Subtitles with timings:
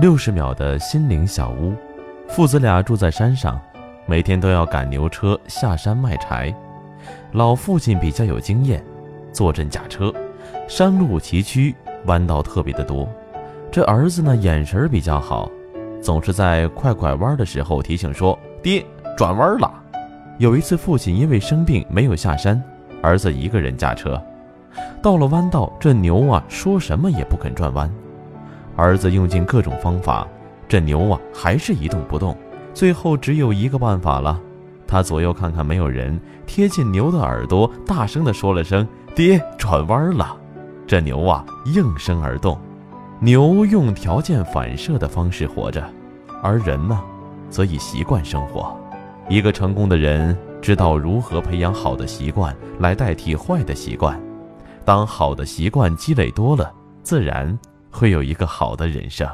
[0.00, 1.74] 六十秒的心灵小屋，
[2.28, 3.60] 父子俩住在山上，
[4.06, 6.54] 每天都要赶牛车下山卖柴。
[7.32, 8.80] 老父亲比较有经验，
[9.32, 10.14] 坐镇驾车，
[10.68, 11.74] 山路崎岖，
[12.04, 13.08] 弯道特别的多。
[13.72, 15.50] 这儿子呢，眼神比较好，
[16.00, 18.86] 总是在快拐弯的时候提醒说：“爹，
[19.16, 19.68] 转弯了。”
[20.38, 22.62] 有一次，父亲因为生病没有下山，
[23.02, 24.22] 儿子一个人驾车，
[25.02, 27.92] 到了弯道，这牛啊说什么也不肯转弯。
[28.78, 30.24] 儿子用尽各种方法，
[30.68, 32.36] 这牛啊还是一动不动。
[32.72, 34.40] 最后只有一个办法了，
[34.86, 40.36] 他左右看看没有人，贴近牛的耳朵，大声地说了声：“爹，转弯了。”
[40.86, 42.56] 这牛啊应声而动。
[43.18, 45.84] 牛用条件反射的方式活着，
[46.40, 47.02] 而人呢，
[47.50, 48.72] 则以习惯生活。
[49.28, 54.18] 一个成功的人知道如何培养好的习惯来代替坏的习惯，
[54.84, 57.58] 当好的习惯积累多了，自然。
[57.90, 59.28] 会有一个好的人生。